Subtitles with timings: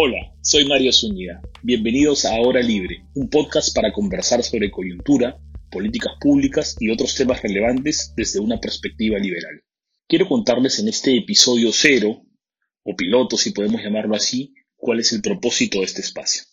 [0.00, 1.42] Hola, soy Mario Zúñiga.
[1.60, 5.40] Bienvenidos a Hora Libre, un podcast para conversar sobre coyuntura,
[5.72, 9.60] políticas públicas y otros temas relevantes desde una perspectiva liberal.
[10.06, 12.22] Quiero contarles en este episodio cero,
[12.84, 16.44] o piloto si podemos llamarlo así, cuál es el propósito de este espacio.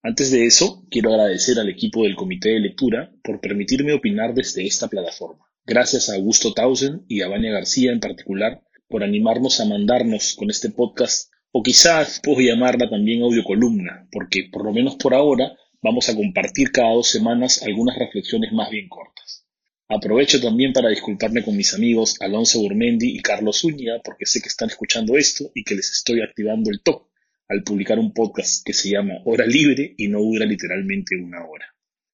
[0.00, 4.64] Antes de eso, quiero agradecer al equipo del Comité de Lectura por permitirme opinar desde
[4.64, 5.44] esta plataforma.
[5.66, 10.50] Gracias a Augusto Tausen y a Vania García en particular por animarnos a mandarnos con
[10.50, 16.08] este podcast o quizás puedo llamarla también audiocolumna, porque por lo menos por ahora vamos
[16.08, 19.46] a compartir cada dos semanas algunas reflexiones más bien cortas.
[19.88, 24.48] Aprovecho también para disculparme con mis amigos Alonso Burmendi y Carlos Zúñiga, porque sé que
[24.48, 27.08] están escuchando esto y que les estoy activando el top
[27.48, 31.66] al publicar un podcast que se llama Hora Libre y no dura literalmente una hora.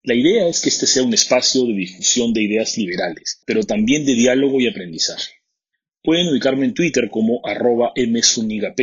[0.03, 4.05] La idea es que este sea un espacio de difusión de ideas liberales, pero también
[4.05, 5.35] de diálogo y aprendizaje.
[6.03, 8.79] Pueden ubicarme en Twitter como arroba mzunigap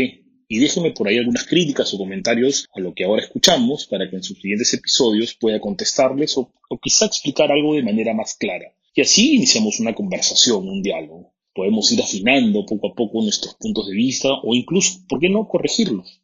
[0.47, 4.15] y déjenme por ahí algunas críticas o comentarios a lo que ahora escuchamos para que
[4.15, 8.73] en sus siguientes episodios pueda contestarles o, o quizá explicar algo de manera más clara.
[8.93, 11.33] Y así iniciamos una conversación, un diálogo.
[11.53, 15.47] Podemos ir afinando poco a poco nuestros puntos de vista o incluso, ¿por qué no?,
[15.47, 16.21] corregirlos.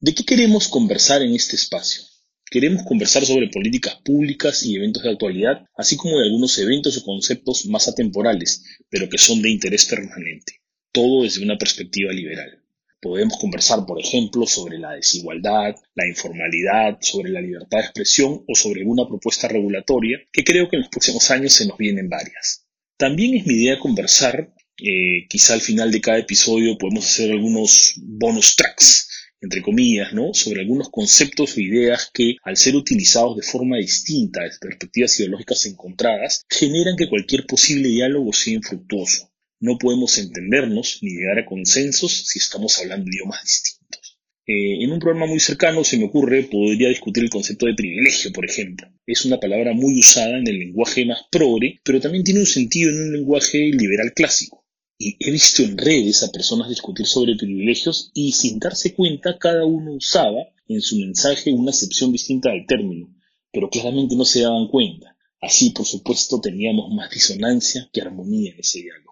[0.00, 2.02] ¿De qué queremos conversar en este espacio?
[2.50, 7.04] Queremos conversar sobre políticas públicas y eventos de actualidad, así como de algunos eventos o
[7.04, 10.60] conceptos más atemporales, pero que son de interés permanente,
[10.92, 12.63] todo desde una perspectiva liberal.
[13.04, 18.54] Podemos conversar, por ejemplo, sobre la desigualdad, la informalidad, sobre la libertad de expresión o
[18.54, 22.64] sobre una propuesta regulatoria, que creo que en los próximos años se nos vienen varias.
[22.96, 27.92] También es mi idea conversar, eh, quizá al final de cada episodio podemos hacer algunos
[27.98, 29.10] bonus tracks,
[29.42, 30.32] entre comillas, ¿no?
[30.32, 35.66] sobre algunos conceptos o ideas que, al ser utilizados de forma distinta, desde perspectivas ideológicas
[35.66, 39.33] encontradas, generan que cualquier posible diálogo sea infructuoso.
[39.64, 44.18] No podemos entendernos ni llegar a consensos si estamos hablando idiomas distintos.
[44.46, 48.30] Eh, en un programa muy cercano se me ocurre, podría discutir el concepto de privilegio,
[48.30, 48.86] por ejemplo.
[49.06, 52.90] Es una palabra muy usada en el lenguaje más progre, pero también tiene un sentido
[52.90, 54.66] en un lenguaje liberal clásico.
[54.98, 59.64] Y he visto en redes a personas discutir sobre privilegios y sin darse cuenta cada
[59.64, 63.16] uno usaba en su mensaje una acepción distinta del término,
[63.50, 65.16] pero claramente no se daban cuenta.
[65.40, 69.04] Así, por supuesto, teníamos más disonancia que armonía en ese diálogo.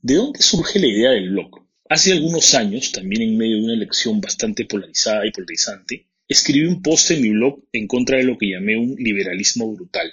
[0.00, 1.66] ¿De dónde surge la idea del blog?
[1.88, 6.82] Hace algunos años, también en medio de una elección bastante polarizada y polarizante, escribí un
[6.82, 10.12] post en mi blog en contra de lo que llamé un liberalismo brutal.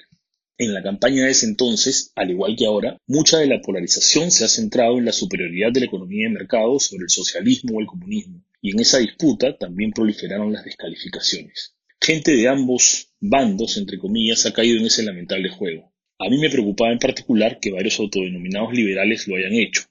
[0.57, 4.43] En la campaña de ese entonces, al igual que ahora, mucha de la polarización se
[4.43, 7.85] ha centrado en la superioridad de la economía de mercado sobre el socialismo o el
[7.85, 11.75] comunismo, y en esa disputa también proliferaron las descalificaciones.
[12.01, 15.93] Gente de ambos bandos, entre comillas, ha caído en ese lamentable juego.
[16.17, 19.81] A mí me preocupaba en particular que varios autodenominados liberales lo hayan hecho,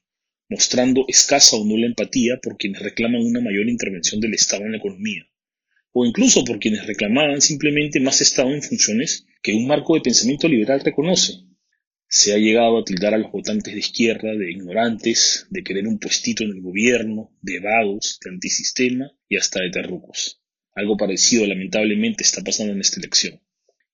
[0.49, 4.79] mostrando escasa o nula empatía por quienes reclaman una mayor intervención del Estado en la
[4.79, 5.29] economía,
[5.93, 10.49] o incluso por quienes reclamaban simplemente más Estado en funciones que un marco de pensamiento
[10.49, 11.45] liberal reconoce.
[12.09, 15.99] Se ha llegado a tildar a los votantes de izquierda de ignorantes, de querer un
[15.99, 20.41] puestito en el gobierno, de vagos, de antisistema y hasta de terrucos.
[20.75, 23.41] Algo parecido lamentablemente está pasando en esta elección.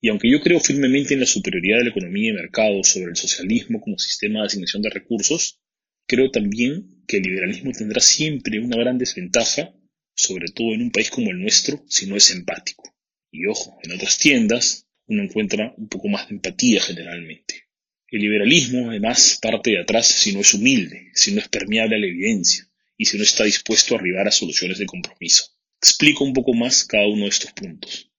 [0.00, 3.16] Y aunque yo creo firmemente en la superioridad de la economía y mercado sobre el
[3.16, 5.60] socialismo como sistema de asignación de recursos,
[6.06, 9.74] creo también que el liberalismo tendrá siempre una gran desventaja,
[10.14, 12.94] sobre todo en un país como el nuestro, si no es empático.
[13.30, 17.66] Y ojo, en otras tiendas uno encuentra un poco más de empatía generalmente.
[18.08, 21.98] El liberalismo, además, parte de atrás si no es humilde, si no es permeable a
[21.98, 25.44] la evidencia y si no está dispuesto a arribar a soluciones de compromiso.
[25.78, 28.09] Explico un poco más cada uno de estos puntos.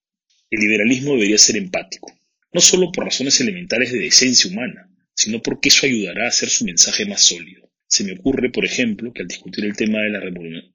[0.52, 2.12] El liberalismo debería ser empático,
[2.52, 6.66] no solo por razones elementales de decencia humana, sino porque eso ayudará a hacer su
[6.66, 7.70] mensaje más sólido.
[7.86, 10.20] Se me ocurre, por ejemplo, que al discutir el tema de la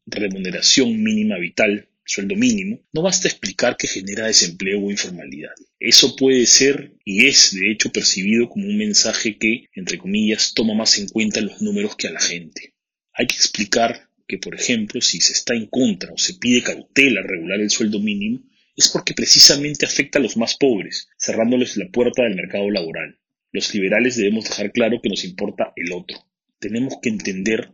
[0.07, 5.53] remuneración mínima vital, sueldo mínimo, no basta explicar que genera desempleo o informalidad.
[5.79, 10.73] Eso puede ser y es de hecho percibido como un mensaje que, entre comillas, toma
[10.73, 12.73] más en cuenta los números que a la gente.
[13.13, 17.21] Hay que explicar que, por ejemplo, si se está en contra o se pide cautela
[17.21, 18.41] regular el sueldo mínimo,
[18.77, 23.19] es porque precisamente afecta a los más pobres, cerrándoles la puerta del mercado laboral.
[23.51, 26.19] Los liberales debemos dejar claro que nos importa el otro.
[26.59, 27.71] Tenemos que entender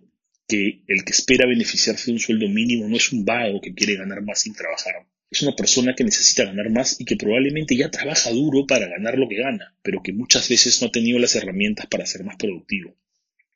[0.48, 3.98] que el que espera beneficiarse de un sueldo mínimo no es un vago que quiere
[3.98, 5.06] ganar más sin trabajar.
[5.30, 9.18] Es una persona que necesita ganar más y que probablemente ya trabaja duro para ganar
[9.18, 12.38] lo que gana, pero que muchas veces no ha tenido las herramientas para ser más
[12.38, 12.96] productivo.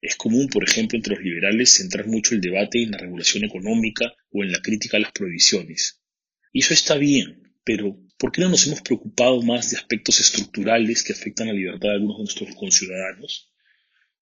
[0.01, 4.13] Es común, por ejemplo, entre los liberales centrar mucho el debate en la regulación económica
[4.31, 6.01] o en la crítica a las prohibiciones.
[6.57, 11.03] Y eso está bien, pero ¿por qué no nos hemos preocupado más de aspectos estructurales
[11.03, 13.53] que afectan la libertad de algunos de nuestros conciudadanos?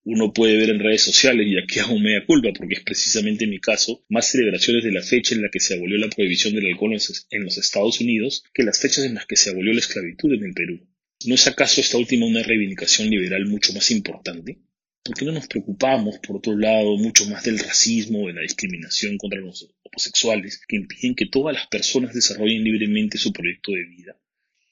[0.04, 3.62] Uno puede ver en redes sociales, y aquí hago media culpa porque es precisamente mi
[3.62, 6.98] caso, más celebraciones de la fecha en la que se abolió la prohibición del alcohol
[7.30, 10.44] en los Estados Unidos que las fechas en las que se abolió la esclavitud en
[10.44, 10.86] el Perú.
[11.26, 14.60] ¿No es acaso esta última una reivindicación liberal mucho más importante?
[15.06, 19.20] ¿Por qué no nos preocupamos, por otro lado, mucho más del racismo, de la discriminación
[19.20, 24.18] contra los homosexuales, que impiden que todas las personas desarrollen libremente su proyecto de vida?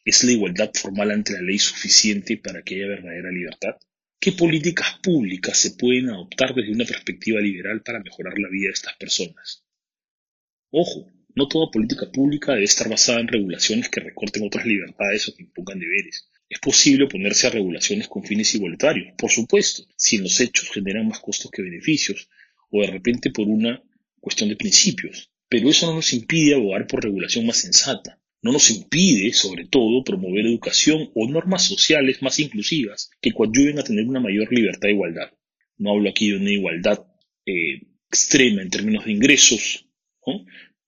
[0.04, 3.76] ¿Es la igualdad formal ante la ley suficiente para que haya verdadera libertad?
[4.20, 8.74] ¿Qué políticas públicas se pueden adoptar desde una perspectiva liberal para mejorar la vida de
[8.74, 9.64] estas personas?
[10.72, 15.36] Ojo, no toda política pública debe estar basada en regulaciones que recorten otras libertades o
[15.36, 16.28] que impongan deberes.
[16.54, 21.20] Es posible oponerse a regulaciones con fines igualitarios, por supuesto, si los hechos generan más
[21.20, 22.30] costos que beneficios,
[22.70, 23.82] o de repente por una
[24.20, 25.32] cuestión de principios.
[25.50, 30.04] Pero eso no nos impide abogar por regulación más sensata no nos impide, sobre todo,
[30.04, 34.92] promover educación o normas sociales más inclusivas que coadyuven a tener una mayor libertad e
[34.92, 35.32] igualdad.
[35.78, 37.08] No hablo aquí de una igualdad
[37.46, 39.88] eh, extrema en términos de ingresos,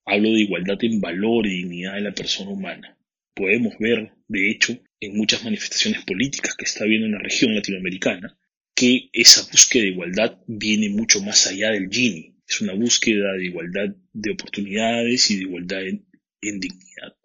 [0.04, 2.98] hablo de igualdad en valor y dignidad de la persona humana.
[3.34, 8.38] Podemos ver, de hecho, en muchas manifestaciones políticas que está habiendo en la región latinoamericana,
[8.74, 12.34] que esa búsqueda de igualdad viene mucho más allá del Gini.
[12.48, 17.16] Es una búsqueda de igualdad de oportunidades y de igualdad en dignidad.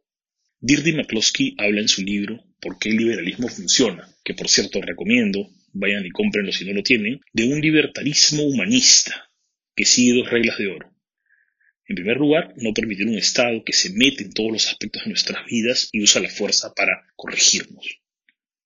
[0.59, 4.07] Dirdy McCloskey habla en su libro ¿Por qué el liberalismo funciona?
[4.23, 9.31] que por cierto recomiendo, vayan y cómprenlo si no lo tienen, de un libertarismo humanista
[9.75, 10.90] que sigue dos reglas de oro.
[11.91, 15.09] En primer lugar, no permitir un Estado que se mete en todos los aspectos de
[15.09, 17.99] nuestras vidas y usa la fuerza para corregirnos.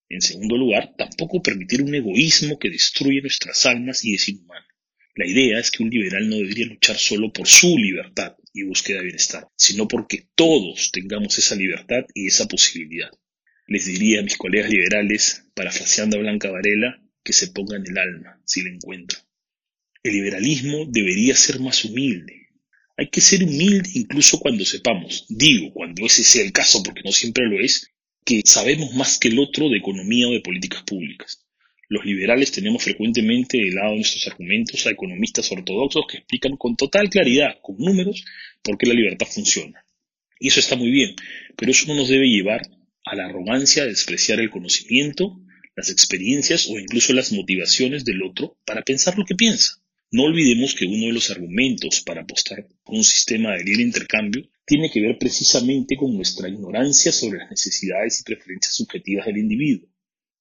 [0.08, 4.68] En segundo lugar, tampoco permitir un egoísmo que destruye nuestras almas y es inhumano.
[5.16, 9.00] La idea es que un liberal no debería luchar solo por su libertad, y búsqueda
[9.00, 13.10] de bienestar, sino porque todos tengamos esa libertad y esa posibilidad.
[13.66, 18.40] Les diría a mis colegas liberales, parafraseando a Blanca Varela, que se pongan el alma
[18.46, 19.24] si la encuentran.
[20.04, 22.45] El liberalismo debería ser más humilde.
[22.98, 27.12] Hay que ser humilde incluso cuando sepamos, digo, cuando ese sea el caso, porque no
[27.12, 27.92] siempre lo es,
[28.24, 31.46] que sabemos más que el otro de economía o de políticas públicas.
[31.88, 37.10] Los liberales tenemos frecuentemente de lado nuestros argumentos a economistas ortodoxos que explican con total
[37.10, 38.26] claridad, con números,
[38.64, 39.86] por qué la libertad funciona.
[40.40, 41.16] Y eso está muy bien,
[41.56, 42.62] pero eso no nos debe llevar
[43.06, 45.40] a la arrogancia de despreciar el conocimiento,
[45.76, 49.82] las experiencias o incluso las motivaciones del otro para pensar lo que piensa.
[50.12, 54.48] No olvidemos que uno de los argumentos para apostar por un sistema de libre intercambio
[54.66, 59.90] tiene que ver precisamente con nuestra ignorancia sobre las necesidades y preferencias subjetivas del individuo.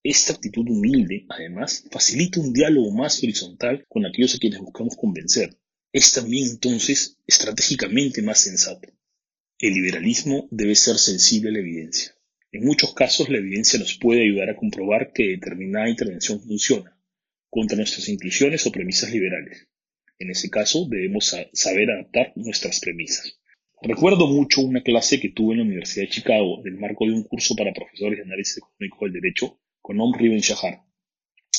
[0.03, 5.59] Esta actitud humilde, además, facilita un diálogo más horizontal con aquellos a quienes buscamos convencer.
[5.93, 8.89] Es también entonces estratégicamente más sensato.
[9.59, 12.15] El liberalismo debe ser sensible a la evidencia.
[12.53, 16.94] En muchos casos la evidencia nos puede ayudar a comprobar que determinada intervención funciona
[17.55, 19.69] contra nuestras inclusiones o premisas liberales.
[20.19, 23.39] En ese caso debemos saber adaptar nuestras premisas.
[23.81, 27.23] Recuerdo mucho una clase que tuve en la Universidad de Chicago del marco de un
[27.23, 30.83] curso para profesores de análisis económico del derecho con Omri Ben Shahar.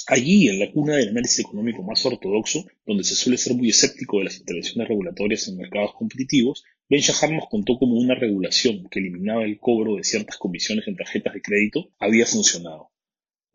[0.07, 4.17] Allí, en la cuna del análisis económico más ortodoxo, donde se suele ser muy escéptico
[4.17, 8.99] de las intervenciones regulatorias en mercados competitivos, Ben Shahar nos contó cómo una regulación que
[8.99, 12.89] eliminaba el cobro de ciertas comisiones en tarjetas de crédito había funcionado.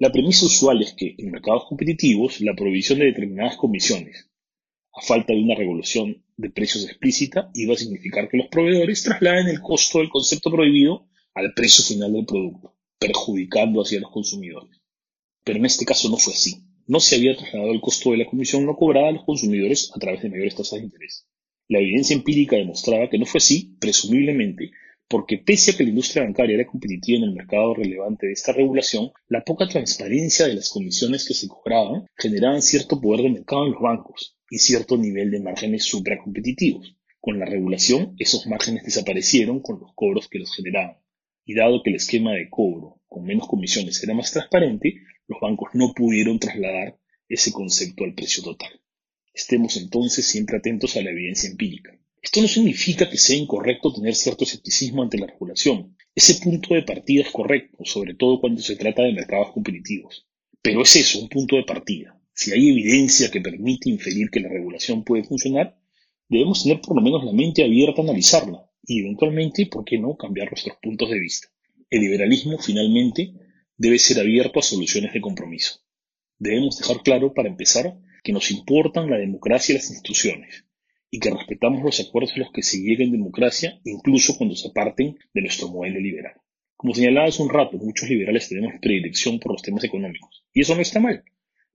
[0.00, 4.30] La premisa usual es que en mercados competitivos la provisión de determinadas comisiones,
[4.94, 9.48] a falta de una regulación de precios explícita, iba a significar que los proveedores trasladen
[9.48, 14.80] el costo del concepto prohibido al precio final del producto perjudicando así a los consumidores.
[15.44, 16.62] Pero en este caso no fue así.
[16.86, 19.98] No se había trasladado el costo de la comisión no cobrada a los consumidores a
[19.98, 21.26] través de mayores tasas de interés.
[21.68, 24.70] La evidencia empírica demostraba que no fue así, presumiblemente,
[25.10, 28.52] porque pese a que la industria bancaria era competitiva en el mercado relevante de esta
[28.52, 33.66] regulación, la poca transparencia de las comisiones que se cobraban generaban cierto poder de mercado
[33.66, 36.96] en los bancos y cierto nivel de márgenes supracompetitivos.
[37.20, 40.98] Con la regulación, esos márgenes desaparecieron con los cobros que los generaban
[41.44, 44.94] y dado que el esquema de cobro con menos comisiones era más transparente,
[45.26, 46.96] los bancos no pudieron trasladar
[47.28, 48.80] ese concepto al precio total.
[49.34, 51.99] Estemos entonces siempre atentos a la evidencia empírica.
[52.22, 55.96] Esto no significa que sea incorrecto tener cierto escepticismo ante la regulación.
[56.14, 60.26] Ese punto de partida es correcto, sobre todo cuando se trata de mercados competitivos.
[60.60, 62.20] Pero es eso, un punto de partida.
[62.34, 65.78] Si hay evidencia que permite inferir que la regulación puede funcionar,
[66.28, 70.16] debemos tener por lo menos la mente abierta a analizarla y eventualmente, ¿por qué no?,
[70.16, 71.48] cambiar nuestros puntos de vista.
[71.88, 73.32] El liberalismo, finalmente,
[73.76, 75.80] debe ser abierto a soluciones de compromiso.
[76.38, 80.64] Debemos dejar claro, para empezar, que nos importan la democracia y las instituciones,
[81.10, 84.68] y que respetamos los acuerdos a los que se llega en democracia, incluso cuando se
[84.68, 86.34] aparten de nuestro modelo liberal.
[86.76, 90.74] Como señalaba hace un rato, muchos liberales tenemos predilección por los temas económicos, y eso
[90.74, 91.24] no está mal.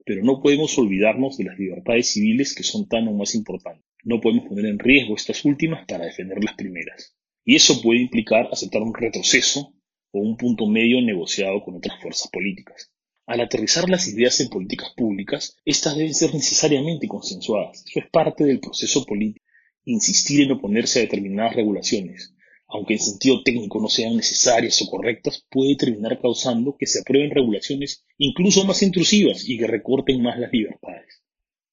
[0.07, 3.83] pero no podemos olvidarnos de las libertades civiles que son tan o más importantes.
[4.03, 7.15] No podemos poner en riesgo estas últimas para defender las primeras.
[7.43, 9.73] Y eso puede implicar aceptar un retroceso
[10.11, 12.91] o un punto medio negociado con otras fuerzas políticas.
[13.27, 17.83] Al aterrizar las ideas en políticas públicas, estas deben ser necesariamente consensuadas.
[17.87, 19.43] Eso es parte del proceso político.
[19.83, 22.35] Insistir en oponerse a determinadas regulaciones,
[22.67, 27.31] aunque en sentido técnico no sean necesarias o correctas, puede terminar causando que se aprueben
[27.31, 31.23] regulaciones incluso más intrusivas y que recorten más las libertades.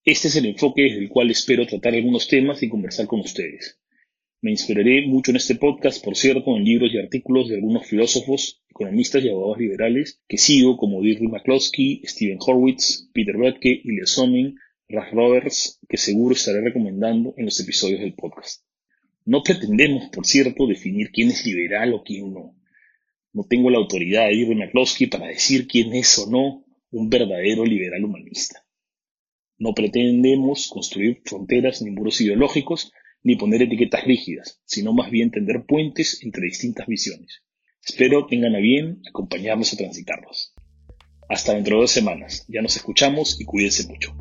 [0.05, 3.79] Este es el enfoque desde el cual espero tratar algunos temas y conversar con ustedes.
[4.41, 8.62] Me inspiraré mucho en este podcast, por cierto, en libros y artículos de algunos filósofos,
[8.83, 14.57] economistas y abogados liberales que sigo, como Deirdre McCloskey, Stephen Horwitz, Peter Böttke, Ilya Somin,
[14.89, 18.65] Ralph Roberts, que seguro estaré recomendando en los episodios del podcast.
[19.25, 22.57] No pretendemos, por cierto, definir quién es liberal o quién no.
[23.33, 27.65] No tengo la autoridad de Irving McCloskey para decir quién es o no un verdadero
[27.65, 28.65] liberal humanista.
[29.59, 35.65] No pretendemos construir fronteras ni muros ideológicos, ni poner etiquetas rígidas, sino más bien tender
[35.65, 37.43] puentes entre distintas visiones.
[37.85, 40.55] Espero tengan a bien acompañarnos a transitarlos.
[41.29, 42.45] Hasta dentro de dos semanas.
[42.49, 44.15] Ya nos escuchamos y cuídense mucho.